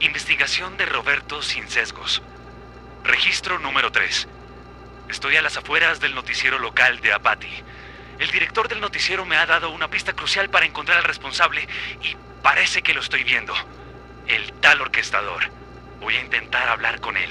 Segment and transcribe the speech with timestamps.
[0.00, 2.22] Investigación de Roberto sin sesgos.
[3.02, 4.28] Registro número 3.
[5.10, 7.48] Estoy a las afueras del noticiero local de Apati.
[8.20, 11.66] El director del noticiero me ha dado una pista crucial para encontrar al responsable
[12.00, 13.52] y parece que lo estoy viendo.
[14.28, 15.50] El tal orquestador.
[16.00, 17.30] Voy a intentar hablar con él.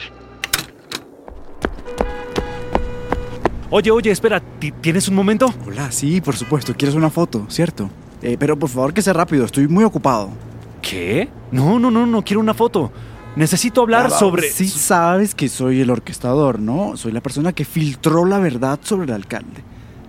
[3.70, 4.41] Oye, oye, espera,
[4.81, 5.54] ¿tienes un momento?
[5.65, 6.75] Hola, sí, por supuesto.
[6.75, 7.89] ¿Quieres una foto, cierto?
[8.21, 10.46] Eh, pero por favor que sea rápido, estoy muy ocupado.
[10.81, 11.29] ¿Qué?
[11.51, 12.91] No, no, no, no quiero una foto.
[13.35, 14.49] Necesito hablar sobre...
[14.49, 16.97] Sí sabes que soy el orquestador, ¿no?
[16.97, 19.63] Soy la persona que filtró la verdad sobre el alcalde.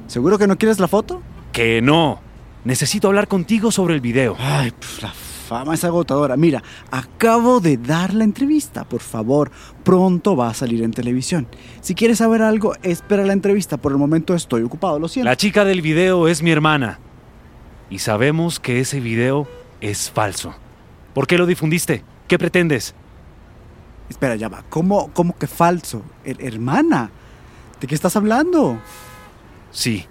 [0.07, 1.21] ¿Seguro que no quieres la foto?
[1.53, 2.21] Que no.
[2.65, 4.35] Necesito hablar contigo sobre el video.
[4.39, 6.37] Ay, pues la fama es agotadora.
[6.37, 8.85] Mira, acabo de dar la entrevista.
[8.85, 9.51] Por favor,
[9.85, 11.49] pronto va a salir en televisión.
[11.83, 13.77] Si quieres saber algo, espera la entrevista.
[13.77, 15.29] Por el momento estoy ocupado, lo siento.
[15.29, 16.99] La chica del video es mi hermana.
[17.91, 19.47] Y sabemos que ese video
[19.81, 20.55] es falso.
[21.15, 22.05] ¿Por qué lo difundiste?
[22.27, 22.95] ¿Qué pretendes?
[24.09, 24.65] Espera, ya va.
[24.69, 26.03] ¿Cómo, cómo que falso?
[26.25, 27.11] hermana?
[27.81, 28.79] ¿De qué estás hablando?
[29.71, 30.07] Sí,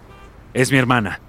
[0.53, 1.19] es mi hermana.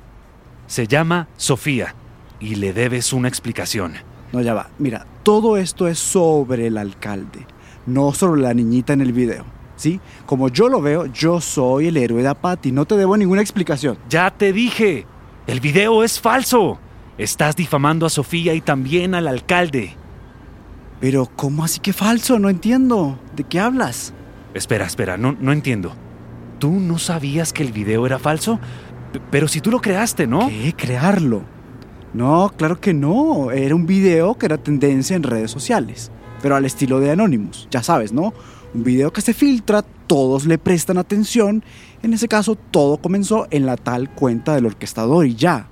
[0.66, 1.94] Se llama Sofía
[2.40, 3.94] y le debes una explicación.
[4.32, 4.68] No, ya va.
[4.78, 7.46] Mira, todo esto es sobre el alcalde,
[7.86, 9.44] no sobre la niñita en el video.
[9.76, 10.00] ¿Sí?
[10.26, 12.72] Como yo lo veo, yo soy el héroe de Apati.
[12.72, 13.96] No te debo ninguna explicación.
[14.08, 15.06] Ya te dije.
[15.46, 16.80] El video es falso.
[17.18, 19.96] Estás difamando a Sofía y también al alcalde.
[21.00, 22.38] Pero, ¿cómo así que falso?
[22.38, 23.18] No entiendo.
[23.34, 24.14] ¿De qué hablas?
[24.54, 25.92] Espera, espera, no, no entiendo.
[26.60, 28.60] ¿Tú no sabías que el video era falso?
[29.30, 30.48] pero si tú lo creaste, ¿no?
[30.48, 30.74] ¿Qué?
[30.76, 31.42] ¿Crearlo?
[32.12, 33.50] No, claro que no.
[33.50, 36.12] Era un video que era tendencia en redes sociales.
[36.42, 38.32] Pero al estilo de Anonymous, ya sabes, ¿no?
[38.74, 41.64] Un video que se filtra, todos le prestan atención.
[42.02, 45.68] En ese caso, todo comenzó en la tal cuenta del orquestador y ya.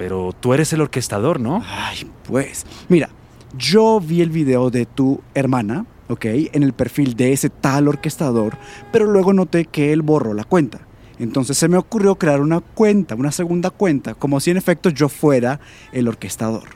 [0.00, 1.62] Pero tú eres el orquestador, ¿no?
[1.68, 2.64] Ay, pues.
[2.88, 3.10] Mira,
[3.58, 6.24] yo vi el video de tu hermana, ¿ok?
[6.24, 8.56] En el perfil de ese tal orquestador,
[8.92, 10.78] pero luego noté que él borró la cuenta.
[11.18, 15.10] Entonces se me ocurrió crear una cuenta, una segunda cuenta, como si en efecto yo
[15.10, 15.60] fuera
[15.92, 16.70] el orquestador.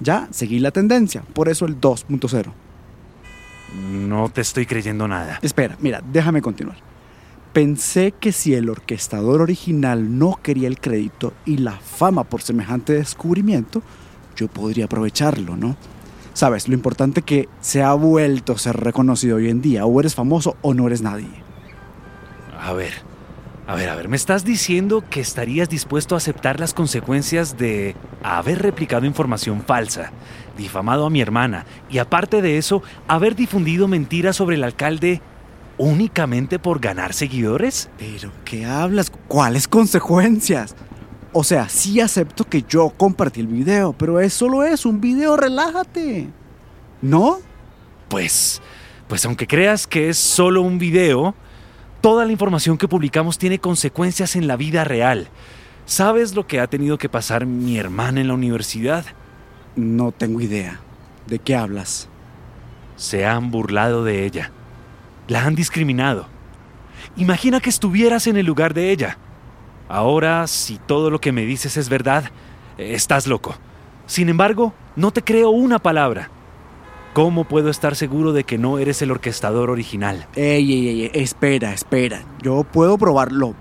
[0.00, 2.52] Ya, seguí la tendencia, por eso el 2.0.
[3.90, 5.38] No te estoy creyendo nada.
[5.40, 6.76] Espera, mira, déjame continuar.
[7.56, 12.92] Pensé que si el orquestador original no quería el crédito y la fama por semejante
[12.92, 13.82] descubrimiento,
[14.36, 15.74] yo podría aprovecharlo, ¿no?
[16.34, 19.86] Sabes, lo importante que se ha vuelto a ser reconocido hoy en día.
[19.86, 21.30] O eres famoso o no eres nadie.
[22.60, 22.92] A ver,
[23.66, 27.96] a ver, a ver, me estás diciendo que estarías dispuesto a aceptar las consecuencias de
[28.22, 30.12] haber replicado información falsa,
[30.58, 35.22] difamado a mi hermana y aparte de eso, haber difundido mentiras sobre el alcalde
[35.78, 37.88] únicamente por ganar seguidores?
[37.98, 39.10] Pero, ¿qué hablas?
[39.28, 40.74] ¿Cuáles consecuencias?
[41.32, 45.36] O sea, sí acepto que yo compartí el video, pero es solo es un video,
[45.36, 46.28] relájate.
[47.02, 47.38] ¿No?
[48.08, 48.62] Pues,
[49.08, 51.34] pues aunque creas que es solo un video,
[52.00, 55.28] toda la información que publicamos tiene consecuencias en la vida real.
[55.84, 59.04] ¿Sabes lo que ha tenido que pasar mi hermana en la universidad?
[59.76, 60.80] No tengo idea.
[61.26, 62.08] ¿De qué hablas?
[62.96, 64.52] Se han burlado de ella.
[65.28, 66.26] La han discriminado.
[67.16, 69.18] Imagina que estuvieras en el lugar de ella.
[69.88, 72.30] Ahora, si todo lo que me dices es verdad,
[72.78, 73.54] estás loco.
[74.06, 76.30] Sin embargo, no te creo una palabra.
[77.12, 80.26] ¿Cómo puedo estar seguro de que no eres el orquestador original?
[80.34, 82.22] Ey, ey, ey, espera, espera.
[82.42, 83.54] Yo puedo probarlo.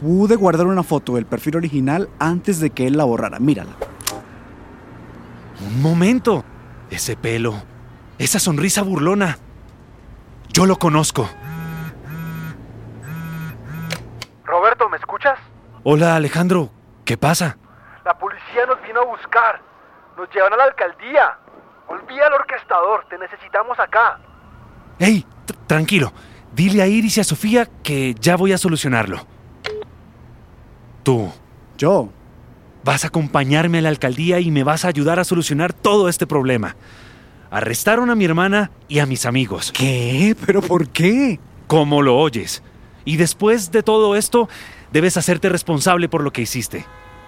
[0.00, 3.38] Pude guardar una foto del perfil original antes de que él la borrara.
[3.38, 3.76] Mírala.
[5.64, 6.44] Un momento.
[6.90, 7.54] Ese pelo.
[8.18, 9.38] Esa sonrisa burlona.
[10.52, 11.28] Yo lo conozco.
[14.44, 15.38] Roberto, ¿me escuchas?
[15.82, 16.70] Hola, Alejandro.
[17.04, 17.56] ¿Qué pasa?
[18.04, 19.60] La policía nos vino a buscar.
[20.16, 21.38] Nos llevan a la alcaldía.
[21.88, 23.06] Olvida al orquestador.
[23.08, 24.20] Te necesitamos acá.
[24.98, 25.26] ¡Ey!
[25.66, 26.12] Tranquilo.
[26.52, 29.26] Dile a Iris y a Sofía que ya voy a solucionarlo.
[31.02, 31.32] Tú.
[31.78, 32.10] ¿Yo?
[32.84, 36.26] Vas a acompañarme a la alcaldía y me vas a ayudar a solucionar todo este
[36.26, 36.76] problema.
[37.52, 39.72] Arrestaron a mi hermana y a mis amigos.
[39.72, 40.34] ¿Qué?
[40.46, 41.38] ¿Pero por qué?
[41.66, 42.62] ¿Cómo lo oyes?
[43.04, 44.48] Y después de todo esto,
[44.90, 46.86] debes hacerte responsable por lo que hiciste.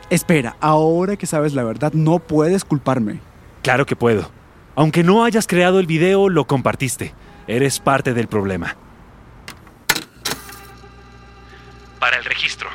[0.08, 3.20] Espera, ahora que sabes la verdad, no puedes culparme.
[3.62, 4.30] Claro que puedo.
[4.76, 7.14] Aunque no hayas creado el video, lo compartiste.
[7.46, 8.76] Eres parte del problema.
[11.98, 12.70] Para el registro.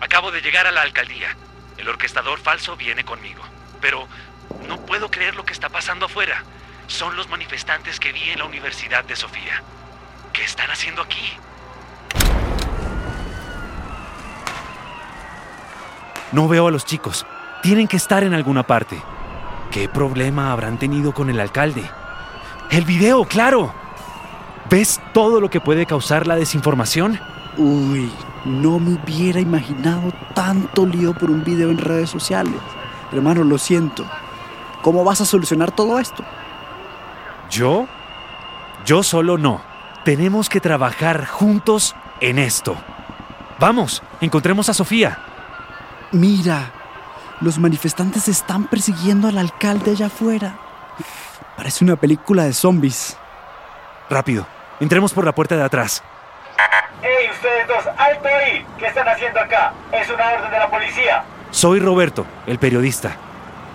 [0.00, 1.36] Acabo de llegar a la alcaldía.
[1.78, 3.42] El orquestador falso viene conmigo.
[3.80, 4.06] Pero
[4.68, 6.44] no puedo creer lo que está pasando afuera.
[6.86, 9.64] Son los manifestantes que vi en la Universidad de Sofía.
[10.32, 11.26] ¿Qué están haciendo aquí?
[16.30, 17.26] No veo a los chicos.
[17.64, 19.02] Tienen que estar en alguna parte.
[19.72, 21.82] ¿Qué problema habrán tenido con el alcalde?
[22.70, 23.74] El video, claro.
[24.70, 27.18] ¿Ves todo lo que puede causar la desinformación?
[27.56, 28.08] Uy,
[28.44, 32.60] no me hubiera imaginado tanto lío por un video en redes sociales.
[33.10, 34.06] Hermano, lo siento.
[34.82, 36.24] ¿Cómo vas a solucionar todo esto?
[37.50, 37.86] ¿Yo?
[38.84, 39.60] Yo solo no.
[40.04, 42.76] Tenemos que trabajar juntos en esto.
[43.58, 45.18] Vamos, encontremos a Sofía.
[46.12, 46.70] Mira,
[47.40, 50.54] los manifestantes están persiguiendo al alcalde allá afuera.
[51.56, 53.18] Parece una película de zombies.
[54.08, 54.46] Rápido,
[54.80, 56.02] entremos por la puerta de atrás.
[57.02, 57.86] ¡Ey, ustedes dos!
[57.98, 58.64] ¡Alto ahí!
[58.78, 59.72] ¿Qué están haciendo acá?
[59.92, 61.24] Es una orden de la policía.
[61.50, 63.16] Soy Roberto, el periodista.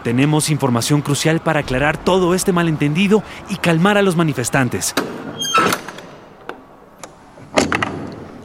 [0.06, 4.94] Tenemos información crucial para aclarar todo este malentendido y calmar a los manifestantes.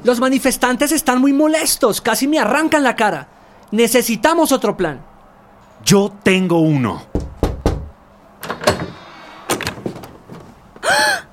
[0.03, 3.29] Los manifestantes están muy molestos, casi me arrancan la cara.
[3.73, 5.05] Necesitamos otro plan.
[5.85, 7.03] Yo tengo uno.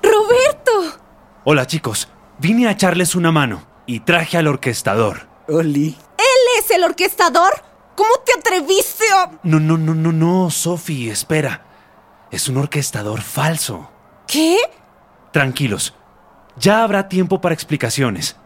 [0.02, 1.00] ¡Roberto!
[1.44, 2.06] Hola chicos,
[2.38, 5.22] vine a echarles una mano y traje al orquestador.
[5.48, 5.96] Oli.
[6.18, 7.67] ¿Él es el orquestador?
[7.98, 9.40] ¿Cómo te atreviste a...?
[9.42, 11.62] No, no, no, no, no, Sophie, espera.
[12.30, 13.90] Es un orquestador falso.
[14.28, 14.56] ¿Qué?
[15.32, 15.96] Tranquilos,
[16.56, 18.36] ya habrá tiempo para explicaciones.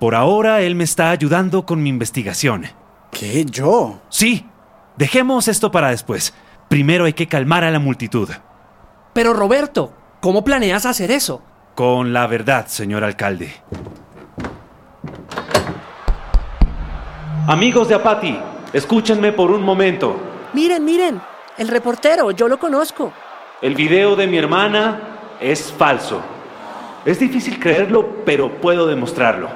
[0.00, 2.64] Por ahora él me está ayudando con mi investigación.
[3.10, 3.44] ¿Qué?
[3.44, 4.00] ¿Yo?
[4.08, 4.46] Sí,
[4.96, 6.32] dejemos esto para después.
[6.70, 8.30] Primero hay que calmar a la multitud.
[9.12, 11.42] Pero Roberto, ¿cómo planeas hacer eso?
[11.74, 13.52] Con la verdad, señor alcalde.
[17.48, 18.38] Amigos de Apati,
[18.72, 20.16] escúchenme por un momento.
[20.52, 21.20] Miren, miren,
[21.58, 23.12] el reportero, yo lo conozco.
[23.60, 25.00] El video de mi hermana
[25.40, 26.20] es falso.
[27.04, 29.48] Es difícil creerlo, pero puedo demostrarlo.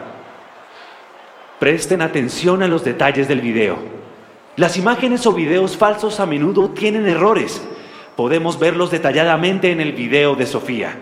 [1.60, 3.76] Presten atención a los detalles del video.
[4.56, 7.64] Las imágenes o videos falsos a menudo tienen errores.
[8.16, 10.98] Podemos verlos detalladamente en el video de Sofía.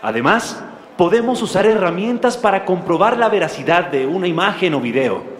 [0.00, 0.62] Además,
[0.96, 5.37] podemos usar herramientas para comprobar la veracidad de una imagen o video.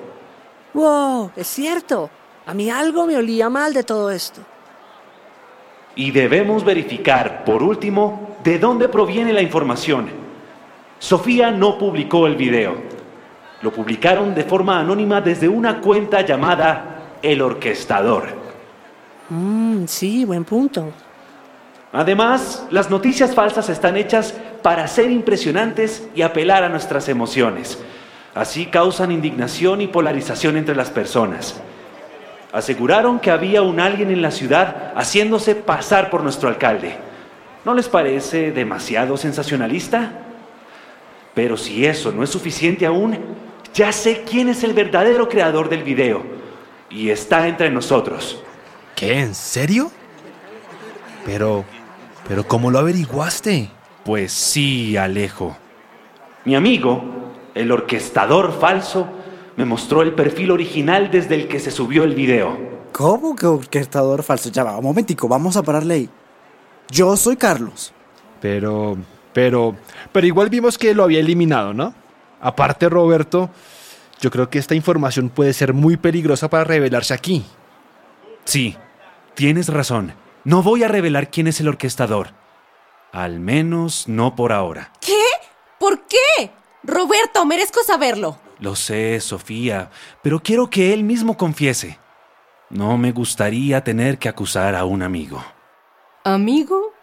[0.78, 2.08] Wow, es cierto.
[2.46, 4.40] A mí algo me olía mal de todo esto.
[5.96, 10.08] Y debemos verificar, por último, de dónde proviene la información.
[11.00, 12.76] Sofía no publicó el video.
[13.60, 18.28] Lo publicaron de forma anónima desde una cuenta llamada El Orquestador.
[19.31, 20.92] Mmm, sí, buen punto.
[21.92, 24.32] Además, las noticias falsas están hechas
[24.62, 27.82] para ser impresionantes y apelar a nuestras emociones.
[28.38, 31.61] Así causan indignación y polarización entre las personas.
[32.52, 36.94] Aseguraron que había un alguien en la ciudad haciéndose pasar por nuestro alcalde.
[37.64, 40.12] ¿No les parece demasiado sensacionalista?
[41.35, 43.19] Pero si eso no es suficiente aún,
[43.75, 46.23] ya sé quién es el verdadero creador del video.
[46.91, 48.41] Y está entre nosotros.
[48.94, 49.19] ¿Qué?
[49.19, 49.91] ¿En serio?
[51.25, 51.64] Pero,
[52.29, 53.69] pero ¿cómo lo averiguaste?
[54.05, 55.56] Pues sí, Alejo.
[56.44, 57.18] Mi amigo,
[57.58, 59.08] el orquestador falso,
[59.56, 62.56] me mostró el perfil original desde el que se subió el video.
[62.93, 64.50] ¿Cómo que orquestador falso?
[64.50, 66.10] Ya va, un momentico, vamos a pararle ahí.
[66.90, 67.93] Yo soy Carlos.
[68.40, 68.96] Pero,
[69.32, 69.75] pero,
[70.12, 71.93] pero igual vimos que lo había eliminado, ¿no?
[72.40, 73.50] Aparte, Roberto,
[74.20, 77.44] yo creo que esta información puede ser muy peligrosa para revelarse aquí.
[78.44, 78.76] Sí,
[79.34, 80.15] tienes razón.
[80.44, 82.29] No voy a revelar quién es el orquestador.
[83.10, 84.93] Al menos no por ahora.
[85.00, 85.24] ¿Qué?
[85.79, 86.53] ¿Por qué?
[86.88, 88.38] Roberto, merezco saberlo.
[88.60, 89.90] Lo sé, Sofía,
[90.22, 91.98] pero quiero que él mismo confiese.
[92.70, 95.44] No me gustaría tener que acusar a un amigo.
[96.24, 96.94] ¿Amigo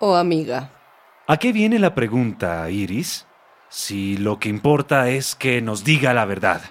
[0.00, 0.72] o amiga?
[1.28, 3.26] ¿A qué viene la pregunta, Iris?
[3.68, 6.62] Si lo que importa es que nos diga la verdad.